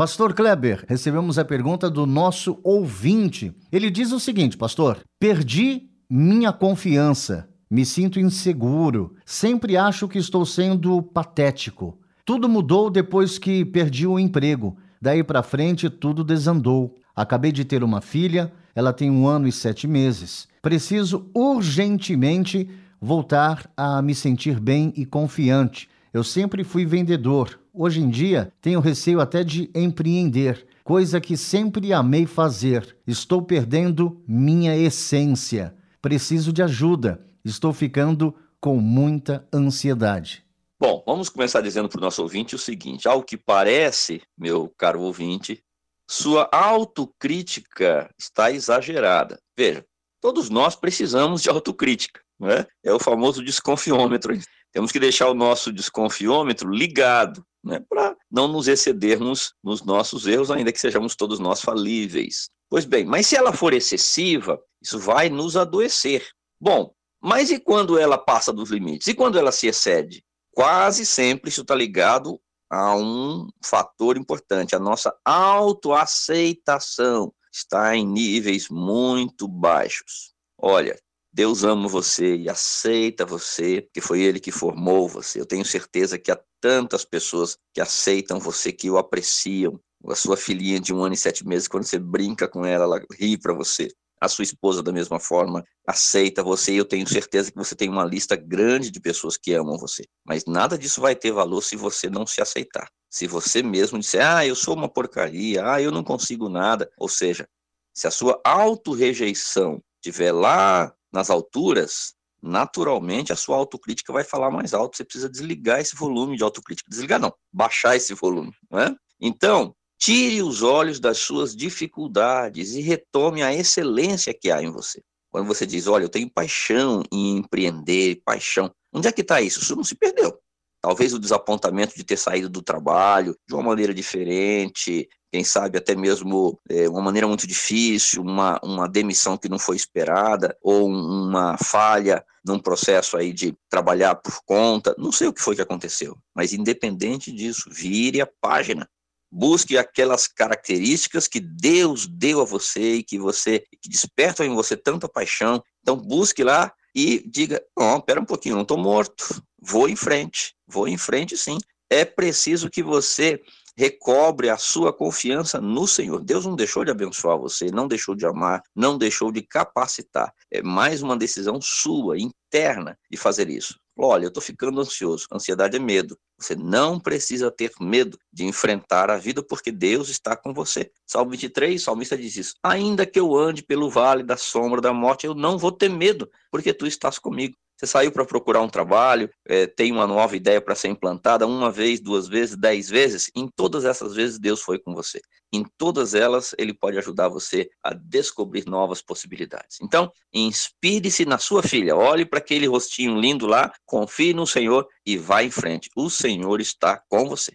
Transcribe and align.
Pastor 0.00 0.32
Kleber, 0.32 0.82
recebemos 0.88 1.38
a 1.38 1.44
pergunta 1.44 1.90
do 1.90 2.06
nosso 2.06 2.58
ouvinte. 2.64 3.54
Ele 3.70 3.90
diz 3.90 4.12
o 4.12 4.18
seguinte, 4.18 4.56
pastor: 4.56 5.00
Perdi 5.18 5.90
minha 6.08 6.54
confiança, 6.54 7.50
me 7.70 7.84
sinto 7.84 8.18
inseguro, 8.18 9.14
sempre 9.26 9.76
acho 9.76 10.08
que 10.08 10.16
estou 10.16 10.46
sendo 10.46 11.02
patético. 11.02 11.98
Tudo 12.24 12.48
mudou 12.48 12.88
depois 12.88 13.38
que 13.38 13.62
perdi 13.62 14.06
o 14.06 14.18
emprego. 14.18 14.74
Daí 15.02 15.22
para 15.22 15.42
frente 15.42 15.90
tudo 15.90 16.24
desandou. 16.24 16.94
Acabei 17.14 17.52
de 17.52 17.66
ter 17.66 17.84
uma 17.84 18.00
filha, 18.00 18.50
ela 18.74 18.94
tem 18.94 19.10
um 19.10 19.28
ano 19.28 19.46
e 19.46 19.52
sete 19.52 19.86
meses. 19.86 20.48
Preciso 20.62 21.30
urgentemente 21.34 22.70
voltar 22.98 23.70
a 23.76 24.00
me 24.00 24.14
sentir 24.14 24.58
bem 24.58 24.94
e 24.96 25.04
confiante. 25.04 25.90
Eu 26.10 26.24
sempre 26.24 26.64
fui 26.64 26.86
vendedor, 26.86 27.60
Hoje 27.72 28.00
em 28.00 28.10
dia, 28.10 28.52
tenho 28.60 28.80
receio 28.80 29.20
até 29.20 29.44
de 29.44 29.70
empreender, 29.74 30.66
coisa 30.82 31.20
que 31.20 31.36
sempre 31.36 31.92
amei 31.92 32.26
fazer. 32.26 32.96
Estou 33.06 33.42
perdendo 33.42 34.20
minha 34.26 34.76
essência. 34.76 35.72
Preciso 36.02 36.52
de 36.52 36.62
ajuda. 36.62 37.24
Estou 37.44 37.72
ficando 37.72 38.34
com 38.60 38.76
muita 38.76 39.46
ansiedade. 39.52 40.44
Bom, 40.80 41.02
vamos 41.06 41.28
começar 41.28 41.60
dizendo 41.60 41.88
para 41.88 41.98
o 41.98 42.00
nosso 42.00 42.22
ouvinte 42.22 42.56
o 42.56 42.58
seguinte: 42.58 43.06
ao 43.06 43.22
que 43.22 43.36
parece, 43.36 44.20
meu 44.36 44.68
caro 44.76 45.02
ouvinte, 45.02 45.62
sua 46.10 46.48
autocrítica 46.52 48.12
está 48.18 48.50
exagerada. 48.50 49.38
Veja, 49.56 49.84
todos 50.20 50.50
nós 50.50 50.74
precisamos 50.74 51.40
de 51.40 51.48
autocrítica, 51.48 52.20
não 52.38 52.50
é? 52.50 52.66
É 52.82 52.92
o 52.92 52.98
famoso 52.98 53.44
desconfiômetro. 53.44 54.36
Temos 54.72 54.90
que 54.90 54.98
deixar 54.98 55.28
o 55.28 55.34
nosso 55.34 55.72
desconfiômetro 55.72 56.70
ligado, 56.70 57.44
né, 57.62 57.80
para 57.88 58.16
não 58.30 58.48
nos 58.48 58.68
excedermos 58.68 59.54
nos 59.62 59.82
nossos 59.82 60.26
erros, 60.26 60.50
ainda 60.50 60.72
que 60.72 60.80
sejamos 60.80 61.14
todos 61.14 61.38
nós 61.38 61.60
falíveis. 61.60 62.50
Pois 62.68 62.84
bem, 62.84 63.04
mas 63.04 63.26
se 63.26 63.36
ela 63.36 63.52
for 63.52 63.72
excessiva, 63.72 64.60
isso 64.82 64.98
vai 64.98 65.28
nos 65.28 65.56
adoecer. 65.56 66.26
Bom, 66.60 66.92
mas 67.20 67.50
e 67.50 67.58
quando 67.58 67.98
ela 67.98 68.16
passa 68.16 68.52
dos 68.52 68.70
limites? 68.70 69.08
E 69.08 69.14
quando 69.14 69.38
ela 69.38 69.52
se 69.52 69.66
excede? 69.66 70.24
Quase 70.52 71.04
sempre 71.04 71.50
isso 71.50 71.62
está 71.62 71.74
ligado 71.74 72.40
a 72.70 72.94
um 72.94 73.48
fator 73.64 74.16
importante, 74.16 74.76
a 74.76 74.78
nossa 74.78 75.12
autoaceitação 75.24 77.32
está 77.52 77.96
em 77.96 78.06
níveis 78.06 78.68
muito 78.70 79.48
baixos. 79.48 80.32
Olha, 80.56 80.96
Deus 81.32 81.62
ama 81.62 81.88
você 81.88 82.36
e 82.36 82.48
aceita 82.48 83.24
você, 83.24 83.82
porque 83.82 84.00
foi 84.00 84.20
Ele 84.20 84.40
que 84.40 84.50
formou 84.50 85.08
você. 85.08 85.40
Eu 85.40 85.46
tenho 85.46 85.64
certeza 85.64 86.18
que 86.18 86.30
há 86.30 86.40
tantas 86.60 87.04
pessoas 87.04 87.56
que 87.72 87.80
aceitam 87.80 88.40
você, 88.40 88.72
que 88.72 88.90
o 88.90 88.98
apreciam. 88.98 89.80
A 90.08 90.14
sua 90.14 90.36
filhinha 90.36 90.80
de 90.80 90.94
um 90.94 91.04
ano 91.04 91.14
e 91.14 91.18
sete 91.18 91.46
meses, 91.46 91.68
quando 91.68 91.84
você 91.84 91.98
brinca 91.98 92.48
com 92.48 92.64
ela, 92.64 92.84
ela 92.84 93.04
ri 93.18 93.36
para 93.38 93.52
você. 93.52 93.88
A 94.20 94.28
sua 94.28 94.42
esposa, 94.42 94.82
da 94.82 94.92
mesma 94.92 95.20
forma, 95.20 95.64
aceita 95.86 96.42
você 96.42 96.74
e 96.74 96.76
eu 96.76 96.84
tenho 96.84 97.08
certeza 97.08 97.50
que 97.50 97.56
você 97.56 97.74
tem 97.74 97.88
uma 97.88 98.04
lista 98.04 98.36
grande 98.36 98.90
de 98.90 99.00
pessoas 99.00 99.36
que 99.36 99.52
amam 99.54 99.78
você. 99.78 100.04
Mas 100.26 100.44
nada 100.46 100.76
disso 100.76 101.00
vai 101.00 101.14
ter 101.14 101.32
valor 101.32 101.62
se 101.62 101.76
você 101.76 102.10
não 102.10 102.26
se 102.26 102.42
aceitar. 102.42 102.90
Se 103.10 103.26
você 103.26 103.62
mesmo 103.62 103.98
disser, 103.98 104.26
ah, 104.26 104.46
eu 104.46 104.54
sou 104.54 104.74
uma 104.74 104.88
porcaria, 104.88 105.66
ah, 105.70 105.80
eu 105.80 105.90
não 105.90 106.04
consigo 106.04 106.48
nada. 106.48 106.90
Ou 106.98 107.08
seja, 107.08 107.48
se 107.94 108.06
a 108.06 108.10
sua 108.10 108.40
autorrejeição 108.44 109.82
estiver 110.02 110.32
lá 110.32 110.94
nas 111.12 111.30
alturas, 111.30 112.14
naturalmente 112.42 113.32
a 113.32 113.36
sua 113.36 113.56
autocrítica 113.56 114.12
vai 114.12 114.24
falar 114.24 114.50
mais 114.50 114.72
alto. 114.74 114.96
Você 114.96 115.04
precisa 115.04 115.28
desligar 115.28 115.80
esse 115.80 115.94
volume 115.94 116.36
de 116.36 116.42
autocrítica. 116.42 116.90
Desligar 116.90 117.20
não, 117.20 117.32
baixar 117.52 117.96
esse 117.96 118.14
volume. 118.14 118.52
Não 118.70 118.80
é? 118.80 118.94
Então, 119.20 119.74
tire 119.98 120.42
os 120.42 120.62
olhos 120.62 120.98
das 120.98 121.18
suas 121.18 121.54
dificuldades 121.54 122.74
e 122.74 122.80
retome 122.80 123.42
a 123.42 123.54
excelência 123.54 124.32
que 124.32 124.50
há 124.50 124.62
em 124.62 124.70
você. 124.70 125.02
Quando 125.30 125.46
você 125.46 125.64
diz, 125.66 125.86
olha, 125.86 126.04
eu 126.04 126.08
tenho 126.08 126.30
paixão 126.30 127.02
em 127.12 127.36
empreender, 127.36 128.20
paixão. 128.24 128.72
Onde 128.92 129.06
é 129.06 129.12
que 129.12 129.20
está 129.20 129.40
isso? 129.40 129.60
Isso 129.60 129.76
não 129.76 129.84
se 129.84 129.94
perdeu. 129.94 130.36
Talvez 130.80 131.12
o 131.12 131.18
desapontamento 131.18 131.94
de 131.94 132.04
ter 132.04 132.16
saído 132.16 132.48
do 132.48 132.62
trabalho 132.62 133.36
de 133.46 133.54
uma 133.54 133.62
maneira 133.62 133.92
diferente, 133.92 135.08
quem 135.32 135.44
sabe 135.44 135.78
até 135.78 135.94
mesmo 135.94 136.58
é, 136.68 136.88
uma 136.88 137.02
maneira 137.02 137.28
muito 137.28 137.46
difícil, 137.46 138.22
uma, 138.22 138.58
uma 138.62 138.88
demissão 138.88 139.36
que 139.36 139.48
não 139.48 139.58
foi 139.58 139.76
esperada, 139.76 140.56
ou 140.62 140.88
uma 140.88 141.56
falha 141.58 142.24
num 142.44 142.58
processo 142.58 143.16
aí 143.16 143.32
de 143.32 143.54
trabalhar 143.68 144.16
por 144.16 144.42
conta, 144.44 144.94
não 144.98 145.12
sei 145.12 145.28
o 145.28 145.32
que 145.32 145.42
foi 145.42 145.54
que 145.54 145.62
aconteceu, 145.62 146.16
mas 146.34 146.52
independente 146.52 147.30
disso, 147.30 147.70
vire 147.70 148.20
a 148.20 148.28
página. 148.40 148.88
Busque 149.32 149.78
aquelas 149.78 150.26
características 150.26 151.28
que 151.28 151.38
Deus 151.38 152.04
deu 152.08 152.40
a 152.40 152.44
você 152.44 152.94
e 152.94 153.04
que 153.04 153.16
você 153.16 153.62
que 153.80 153.88
despertam 153.88 154.44
em 154.44 154.52
você 154.52 154.76
tanta 154.76 155.08
paixão. 155.08 155.62
Então 155.80 155.96
busque 155.96 156.42
lá 156.42 156.72
e 156.94 157.22
diga: 157.28 157.62
"Não, 157.76 158.00
pera 158.00 158.20
um 158.20 158.24
pouquinho, 158.24 158.56
não 158.56 158.62
estou 158.62 158.78
morto. 158.78 159.42
Vou 159.60 159.88
em 159.88 159.96
frente. 159.96 160.54
Vou 160.66 160.88
em 160.88 160.98
frente 160.98 161.36
sim." 161.36 161.58
É 161.90 162.04
preciso 162.04 162.70
que 162.70 162.82
você 162.82 163.40
recobre 163.76 164.50
a 164.50 164.56
sua 164.58 164.92
confiança 164.92 165.60
no 165.60 165.86
Senhor. 165.86 166.22
Deus 166.22 166.44
não 166.44 166.54
deixou 166.54 166.84
de 166.84 166.90
abençoar 166.90 167.38
você, 167.38 167.70
não 167.70 167.88
deixou 167.88 168.14
de 168.14 168.26
amar, 168.26 168.62
não 168.76 168.98
deixou 168.98 169.32
de 169.32 169.42
capacitar. 169.42 170.32
É 170.50 170.62
mais 170.62 171.02
uma 171.02 171.16
decisão 171.16 171.58
sua, 171.60 172.18
interna, 172.18 172.98
de 173.10 173.16
fazer 173.16 173.48
isso. 173.48 173.80
Olha, 173.98 174.24
eu 174.24 174.28
estou 174.28 174.42
ficando 174.42 174.80
ansioso. 174.80 175.26
Ansiedade 175.32 175.76
é 175.76 175.80
medo. 175.80 176.18
Você 176.40 176.56
não 176.56 176.98
precisa 176.98 177.50
ter 177.50 177.70
medo 177.78 178.18
de 178.32 178.44
enfrentar 178.44 179.10
a 179.10 179.18
vida, 179.18 179.42
porque 179.42 179.70
Deus 179.70 180.08
está 180.08 180.34
com 180.34 180.54
você. 180.54 180.90
Salmo 181.06 181.32
23, 181.32 181.80
o 181.80 181.84
salmista 181.84 182.16
diz 182.16 182.36
isso. 182.36 182.54
Ainda 182.62 183.04
que 183.04 183.20
eu 183.20 183.36
ande 183.36 183.62
pelo 183.62 183.90
vale 183.90 184.22
da 184.22 184.36
sombra 184.36 184.80
da 184.80 184.92
morte, 184.92 185.26
eu 185.26 185.34
não 185.34 185.58
vou 185.58 185.70
ter 185.70 185.90
medo, 185.90 186.30
porque 186.50 186.72
tu 186.72 186.86
estás 186.86 187.18
comigo. 187.18 187.54
Você 187.80 187.86
saiu 187.86 188.12
para 188.12 188.26
procurar 188.26 188.60
um 188.60 188.68
trabalho, 188.68 189.30
é, 189.48 189.66
tem 189.66 189.90
uma 189.90 190.06
nova 190.06 190.36
ideia 190.36 190.60
para 190.60 190.74
ser 190.74 190.88
implantada 190.88 191.46
uma 191.46 191.70
vez, 191.70 191.98
duas 191.98 192.28
vezes, 192.28 192.54
dez 192.54 192.90
vezes. 192.90 193.30
Em 193.34 193.48
todas 193.48 193.86
essas 193.86 194.14
vezes, 194.14 194.38
Deus 194.38 194.60
foi 194.60 194.78
com 194.78 194.94
você. 194.94 195.18
Em 195.50 195.64
todas 195.78 196.12
elas, 196.12 196.54
Ele 196.58 196.74
pode 196.74 196.98
ajudar 196.98 197.30
você 197.30 197.70
a 197.82 197.94
descobrir 197.94 198.66
novas 198.66 199.00
possibilidades. 199.00 199.78
Então, 199.80 200.12
inspire-se 200.30 201.24
na 201.24 201.38
sua 201.38 201.62
filha. 201.62 201.96
Olhe 201.96 202.26
para 202.26 202.38
aquele 202.38 202.66
rostinho 202.66 203.18
lindo 203.18 203.46
lá, 203.46 203.72
confie 203.86 204.34
no 204.34 204.46
Senhor 204.46 204.86
e 205.06 205.16
vá 205.16 205.42
em 205.42 205.50
frente. 205.50 205.88
O 205.96 206.10
Senhor 206.10 206.60
está 206.60 207.02
com 207.08 207.30
você. 207.30 207.54